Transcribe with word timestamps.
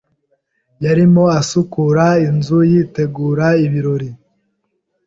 Yarimo 0.83 1.23
asukura 1.39 2.05
inzu 2.27 2.57
yitegura 2.69 3.47
ibirori. 3.65 4.09